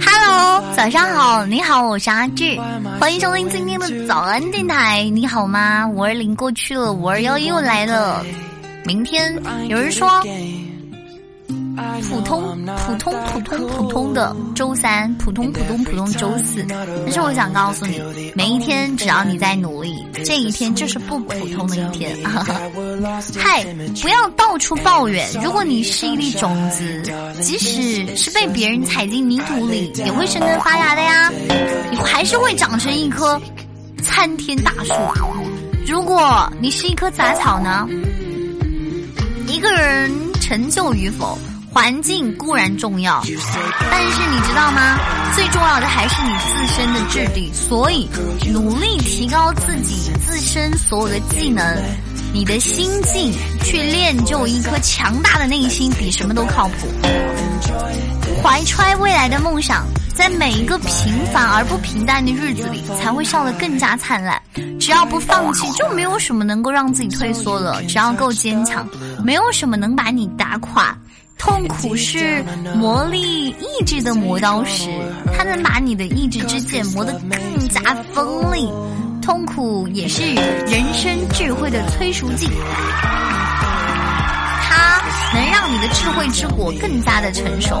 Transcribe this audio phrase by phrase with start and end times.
[0.00, 2.58] Hello，早上好，你好，我是阿志，
[2.98, 5.04] 欢迎收听今天的早安电台。
[5.10, 5.86] 你好吗？
[5.86, 8.24] 五二零过去了，五二幺又来了。
[8.84, 9.34] 明天
[9.68, 10.08] 有人说。
[12.08, 16.64] 普通普通普通普通的周三，普通普通普通周四。
[16.68, 18.00] 但是我想告诉你，
[18.34, 22.16] 每一天只要你在努力，这一天就是不普通的一天。
[23.38, 23.64] 嗨，
[24.00, 25.26] 不要到处抱怨。
[25.42, 27.02] 如果你是一粒种子，
[27.40, 31.30] 即使是被别人踩进泥土里，也会生根发芽的呀。
[31.90, 33.40] 你还是会长成一棵
[34.02, 34.92] 参天大树。
[35.86, 37.86] 如果你是一棵杂草呢？
[39.48, 41.38] 一个人成就与否？
[41.72, 43.22] 环境固然重要，
[43.90, 44.98] 但是你知道吗？
[45.34, 47.50] 最重要的还是你自身的质地。
[47.54, 48.06] 所以，
[48.52, 51.64] 努力提高自己自身所有的技能，
[52.34, 53.32] 你的心境
[53.64, 56.88] 去练就一颗强大的内心，比什么都靠谱。
[58.42, 64.38] 怀揣未来的梦想，在每一个平凡而不平淡的日子里，才会笑得更加灿烂。
[64.78, 67.82] 只要不放弃，就没有什么能够让自己退缩了。
[67.84, 68.86] 只要够坚强，
[69.24, 70.94] 没有什么能把你打垮。
[71.42, 72.40] 痛苦是
[72.76, 74.88] 磨砺意志的磨刀石，
[75.36, 77.80] 它能把你的意志之剑磨得更加
[78.12, 78.70] 锋利。
[79.20, 82.48] 痛苦也是人生智慧的催熟剂，
[84.62, 85.02] 它
[85.34, 87.80] 能让你的智慧之果更加的成熟。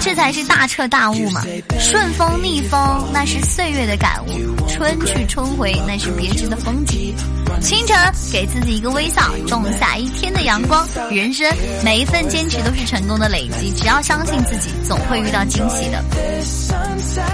[0.00, 1.42] 这才是大彻大悟嘛。
[1.78, 4.30] 顺风逆风，那是岁月的感悟；
[4.68, 7.14] 春去春回，那是别致的风景。
[7.60, 7.96] 清晨，
[8.32, 10.86] 给自己一个微笑，种下一天的阳光。
[11.10, 11.46] 人生
[11.84, 16.02] 每一份坚持都是成功的累积，只要相信自己，总会遇到惊喜的。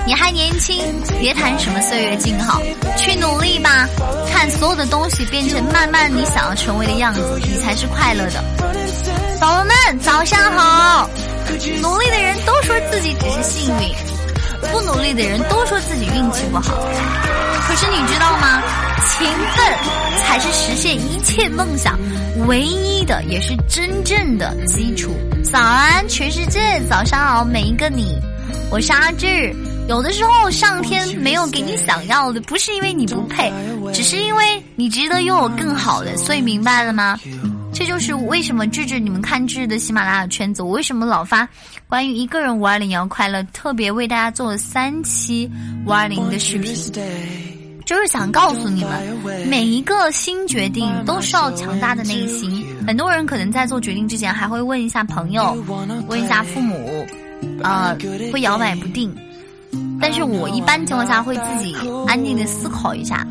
[0.05, 0.83] 你还年轻，
[1.20, 2.61] 别谈什么岁月静好，
[2.97, 3.88] 去努力吧。
[4.33, 8.43] 看所有的东西变成慢慢你想要成为的样子，你才是快乐的。
[9.38, 11.09] 宝宝们，早上好！
[11.81, 13.95] 努力的人都说自己只是幸运，
[14.71, 16.75] 不努力的人都说自己运气不好。
[17.69, 18.62] 可是你知道吗？
[19.09, 19.65] 勤奋
[20.23, 21.99] 才是实现一切梦想
[22.47, 25.11] 唯一的，也是真正的基础。
[25.45, 26.61] 早安，全世界！
[26.91, 28.19] 早上好，每一个你。
[28.71, 29.55] 我是阿志。
[29.89, 33.53] 有的时候，上天没有给你想要的，不是因为你不配，
[33.95, 36.17] 只是因为你值得拥有更好的。
[36.17, 37.17] 所以明白了吗？
[37.78, 41.47] 这就是为什么智智你们看智智的喜马拉雅圈子，我为什么老发
[41.87, 45.50] 关于一个人五二零要快乐，特别为大家做了三期
[45.84, 46.75] 五二零的视频，
[47.84, 52.65] 就是想告诉你们，每一个新决定都需要强大的内心。
[52.86, 55.54] 很多人可能在做决定之前，还会问一下朋友，
[56.09, 57.06] 问一下父母，
[57.62, 57.94] 呃，
[58.32, 59.15] 会摇摆不定。
[60.00, 61.76] 但是我一般情况下会自己
[62.06, 63.26] 安静的思考一下。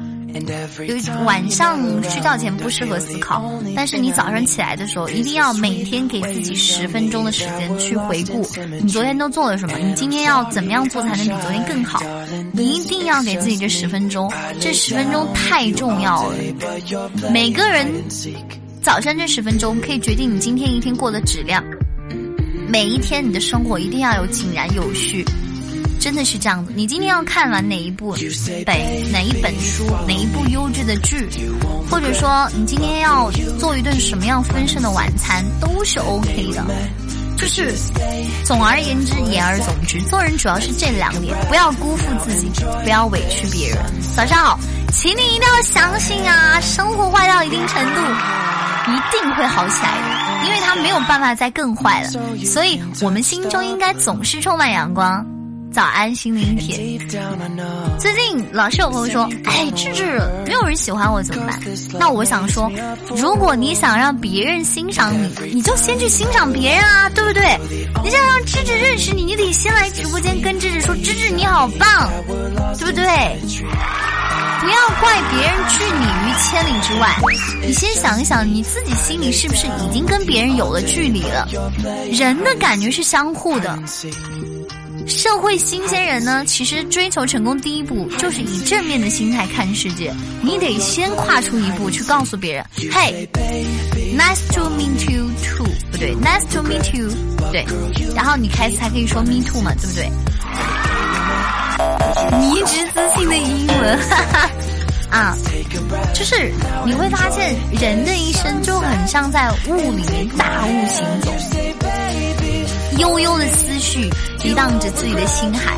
[0.88, 8.46] 就晚上睡觉前不适合思考，但是你早上起来的时候，一定要每天给自己十分钟的时间去回顾
[8.82, 12.02] 你昨天都做了什么，你今天要怎么样做才能比昨天更好？
[12.52, 16.38] 你一定要给自己这十分钟，这十分钟太重要了。
[17.32, 17.88] 每个人
[18.82, 21.64] 早上这十分钟可以决定你今天一天过的质量。
[22.68, 25.24] 每一天你的生活一定要有井然有序。
[26.06, 28.16] 真的是这样子，你今天要看完哪一部
[28.64, 28.78] 本
[29.12, 31.28] 哪一本书，哪一部优质的剧，
[31.90, 36.64] 或者说你今天要做一顿什么样丰盛的晚餐，都是 OK 的。
[37.36, 37.74] 就是
[38.46, 43.80] 总而言之，言而总之，做人主要是这两点：不要辜负自己，不要委屈别人。
[44.16, 44.60] 早上好，
[44.94, 48.02] 请你一定要相信啊，生活坏到一定程度，
[48.92, 52.10] 一定会好起来的，因为它没有办法再更坏了。
[52.46, 55.26] 所以我们心中应该总是充满阳光。
[55.76, 56.78] 早安，心灵铁。
[58.00, 61.60] 最近老是有朋友说：“哎，智智，没有人喜欢我怎么办？”
[62.00, 62.72] 那我想说，
[63.18, 67.60] 如果你想让别人欣赏你，你就先去欣赏别人啊，对不对？
[68.06, 72.10] 你想让智智认识你，你得先来直播间跟智智说：“智智你好棒，
[72.80, 73.04] 对不对？”
[74.62, 77.16] 不要怪别人拒你于千里之外，
[77.62, 81.48] 你先想一想，你自己心里是不是已经跟别人有了距离了？
[82.12, 83.78] 人的感觉是相互的。
[85.08, 90.12] 社会新鲜人呢，其实追求成功第一步就是以正面的心态看世界。
[90.42, 93.28] 你得先跨出一步去告诉别人，嘿
[94.18, 97.10] ，nice to meet you too，不对，nice to meet you，
[97.52, 97.66] 对，
[98.16, 100.10] 然后你开始才可以说 me too 嘛，对不对？
[102.40, 104.50] 迷之自信的英文，哈哈，
[105.12, 105.38] 啊，
[106.14, 106.52] 就是
[106.86, 111.32] 你会发现人的一生就很像在雾里面大雾行走。
[112.98, 114.10] 悠悠的思绪
[114.40, 115.76] 涤荡着自己的心海，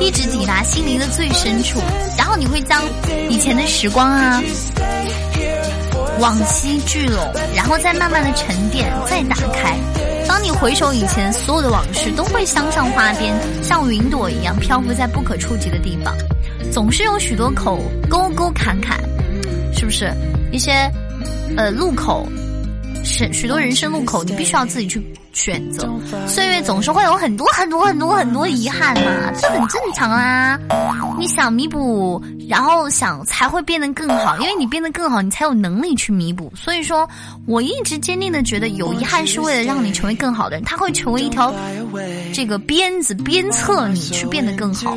[0.00, 1.80] 一直抵达心灵的最深处，
[2.16, 2.82] 然后你会将
[3.28, 4.42] 以前的时光啊。
[6.20, 9.78] 往昔聚拢，然后再慢慢的沉淀，再打开。
[10.26, 13.32] 当你回首以前，所有的往事都会镶上花边，
[13.62, 16.12] 像云朵一样漂浮在不可触及的地方。
[16.72, 17.80] 总是有许多口
[18.10, 18.98] 沟沟坎坎，
[19.72, 20.12] 是不是？
[20.50, 20.72] 一些
[21.56, 22.26] 呃路口，
[23.08, 25.02] 是许多人生路口，你必须要自己去。
[25.34, 25.88] 选择
[26.26, 30.58] 岁月总是会有很多很多很多很多遗憾嘛，这很正常啊。
[31.16, 36.52] 你想弥补，然后想才会变得更好，因为你变得更好，你才有能力去弥补。
[36.56, 37.08] 所以说，
[37.46, 41.54] 我一直坚定的觉得，有遗憾是为了让你成为更好的人，他会成为一条
[42.34, 44.96] 这个鞭子鞭策你去变得更好。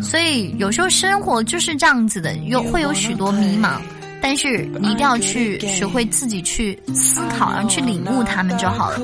[0.00, 3.72] 所以有时候生活就是这样子的，有会有许多迷茫，
[4.26, 8.98] 但是你一定要去学会自己去思考，然后去领悟他们就好了。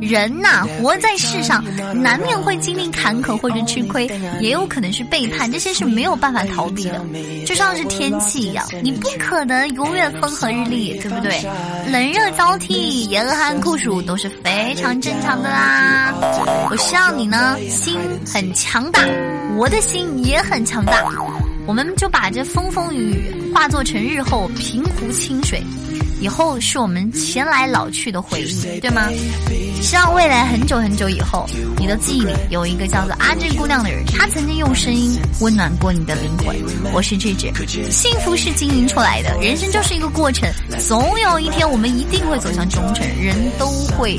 [0.00, 1.64] 人呐，活在世上，
[2.02, 4.10] 难免会经历坎坷或者吃亏，
[4.40, 7.00] 也有可能是背叛，这些是没有办法逃避的。
[7.46, 11.40] 就像是天气一样，你不可能永远风和日丽，对不对？
[11.88, 16.12] 冷热交替，严寒酷暑都是非常正常的啦。
[16.68, 19.00] 我希望你呢，心很强大，
[19.56, 20.92] 我的心也很强大，
[21.66, 25.62] 我们就把这风风雨雨化作成日后平湖清水。
[26.20, 29.10] 以后是我们前来老去的回忆，对吗？
[29.82, 31.46] 希望未来很久很久以后，
[31.76, 36.56] 你的记忆里有一个叫做阿志姑娘的人，她曾经用声音温暖过你的灵魂。
[36.94, 37.52] 我是志志，
[37.90, 40.50] 幸福是经营出来的，人生就是一个过程，
[40.88, 43.66] 总有一天我们一定会走向终成，人都
[43.98, 44.18] 会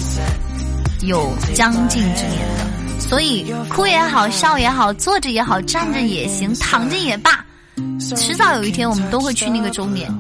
[1.02, 2.68] 有将近之年的，
[3.08, 7.46] 所以哭也好，笑也好，坐着也好，站着也行，躺着也罢，
[8.18, 10.12] 迟早有一天我们都会去那个终点。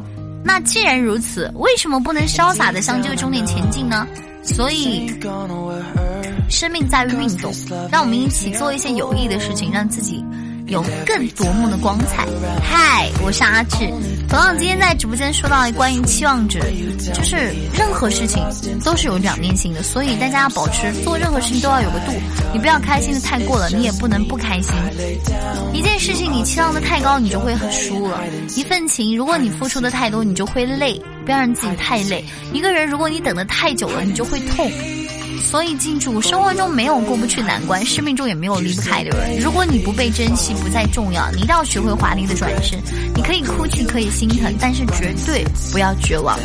[0.43, 4.07] 那既然如此，为什么不能潇洒的向这个终点前进呢？
[4.43, 5.07] 所以，
[6.49, 7.51] 生命在于运动，
[7.91, 10.23] 让我们一起做一些有益的事情，让自己。
[10.67, 12.25] 有更夺目的光彩。
[12.63, 13.77] 嗨，我是阿志。
[14.27, 16.59] 同样，今天在直播间说到关于期望值，
[17.13, 17.35] 就是
[17.77, 18.43] 任何事情
[18.83, 22.11] 都是有两面性的，所以大家要保持做任何事情都要有个度。
[22.51, 24.73] 你不要开心的太过了，你也不能不开心。
[25.71, 28.19] 一件事情你期望的太高，你就会很输了。
[28.55, 30.99] 一份情，如果你付出的太多，你就会累。
[31.25, 32.23] 不要让自己太累。
[32.53, 34.71] 一个人，如果你等的太久了，你就会痛。
[35.39, 39.37] 所以记住，生活中没有过不去难关，生命中也没有离不开的人。
[39.39, 42.79] 如果你不被珍惜，不再重要，你一定要学会华丽的转身。
[43.15, 46.37] 你可以哭泣，可以心疼，但是绝对不要绝望。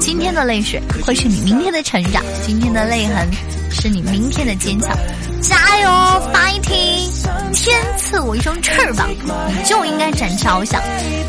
[0.00, 3.28] 今天的泪水会是你明天的成长，今天的泪痕
[3.70, 4.96] 是你明天的坚强。
[5.40, 5.88] 加油
[6.32, 7.08] ，fighting！
[7.52, 9.08] 天赐我一双翅膀，
[9.48, 10.80] 你就应该展翅翱翔。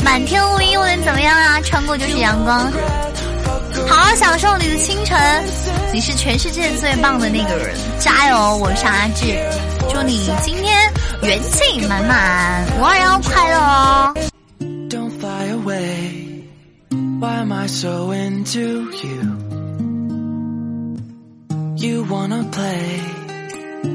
[0.03, 1.59] 满天乌云又能怎么样啊？
[1.61, 2.71] 穿过就是阳光。
[3.87, 5.17] 好好享受你的清晨，
[5.93, 8.57] 你是全世界最棒的那个人，加油！
[8.57, 9.37] 我是阿志，
[9.91, 10.91] 祝你今天
[11.23, 14.13] 元气满满，五二幺快乐哦
[21.81, 22.99] ！You wanna play,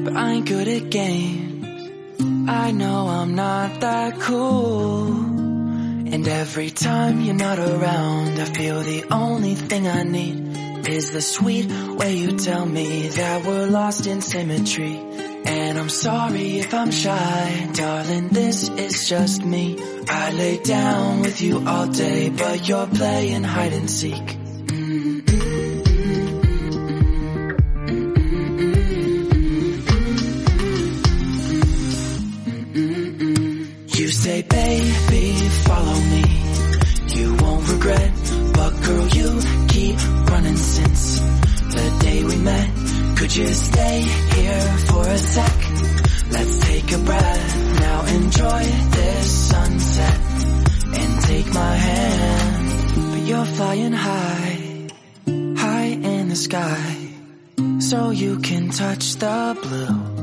[0.07, 1.91] but I ain't good at games.
[2.49, 5.34] I know I'm not that cool.
[6.15, 11.21] And every time you're not around, I feel the only thing I need is the
[11.21, 14.95] sweet way you tell me that we're lost in symmetry.
[15.45, 19.77] And I'm sorry if I'm shy, darling, this is just me.
[20.07, 24.44] I lay down with you all day, but you're playing hide and seek.
[43.37, 45.57] You stay here for a sec?
[46.31, 47.81] Let's take a breath.
[47.81, 48.63] Now enjoy
[48.99, 50.21] this sunset
[51.01, 53.11] and take my hand.
[53.11, 54.89] But you're flying high,
[55.57, 57.09] high in the sky,
[57.81, 60.15] so you can touch the blue.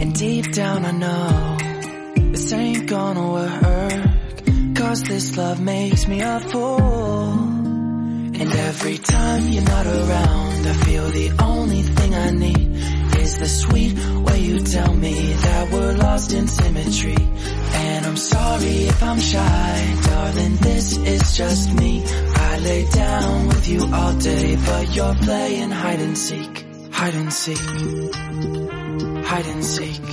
[0.00, 1.56] And deep down I know
[2.32, 7.32] this ain't gonna work Cause this love makes me a fool
[8.40, 12.68] And every time you're not around I feel the only thing I need
[13.18, 13.94] Is the sweet
[14.26, 17.16] way you tell me that we're lost in symmetry
[17.72, 23.68] And I'm sorry if I'm shy Darling, this is just me I lay down with
[23.68, 28.60] you all day But you're playing hide and seek Hide and seek
[29.30, 30.04] hide and seek,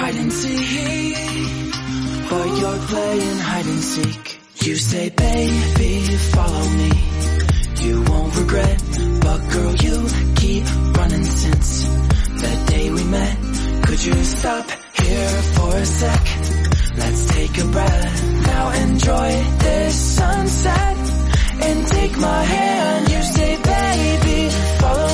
[0.00, 1.16] hide and seek.
[2.28, 4.40] But you're playing hide and seek.
[4.66, 6.00] You say, baby,
[6.34, 6.90] follow me
[7.82, 8.78] you won't regret.
[9.20, 9.96] But girl, you
[10.36, 10.64] keep
[10.96, 11.84] running since
[12.42, 13.36] the day we met.
[13.86, 14.66] Could you stop
[15.02, 16.22] here for a sec?
[16.96, 18.42] Let's take a breath.
[18.46, 19.30] Now enjoy
[19.64, 20.96] this sunset
[21.66, 23.10] and take my hand.
[23.10, 25.09] You say, baby, follow